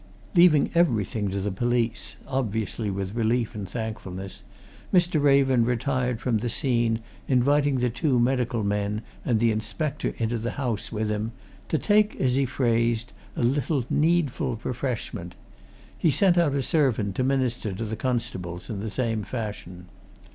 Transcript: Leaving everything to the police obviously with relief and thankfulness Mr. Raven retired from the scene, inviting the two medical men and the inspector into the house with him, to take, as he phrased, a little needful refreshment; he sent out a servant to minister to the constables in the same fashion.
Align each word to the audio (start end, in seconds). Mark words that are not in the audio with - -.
Leaving 0.33 0.71
everything 0.73 1.27
to 1.29 1.39
the 1.39 1.51
police 1.51 2.15
obviously 2.25 2.89
with 2.89 3.13
relief 3.13 3.53
and 3.53 3.69
thankfulness 3.69 4.41
Mr. 4.91 5.21
Raven 5.21 5.63
retired 5.63 6.19
from 6.19 6.39
the 6.39 6.49
scene, 6.49 7.01
inviting 7.27 7.75
the 7.75 7.89
two 7.91 8.19
medical 8.19 8.63
men 8.63 9.03
and 9.23 9.39
the 9.39 9.51
inspector 9.51 10.15
into 10.17 10.39
the 10.39 10.53
house 10.57 10.91
with 10.91 11.11
him, 11.11 11.33
to 11.67 11.77
take, 11.77 12.15
as 12.15 12.33
he 12.33 12.47
phrased, 12.47 13.13
a 13.35 13.43
little 13.43 13.85
needful 13.91 14.59
refreshment; 14.63 15.35
he 15.95 16.09
sent 16.09 16.35
out 16.35 16.55
a 16.55 16.63
servant 16.63 17.13
to 17.13 17.23
minister 17.23 17.71
to 17.71 17.85
the 17.85 17.95
constables 17.95 18.71
in 18.71 18.79
the 18.79 18.89
same 18.89 19.21
fashion. 19.21 19.85